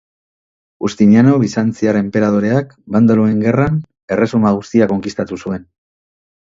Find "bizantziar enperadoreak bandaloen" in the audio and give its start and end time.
1.43-3.37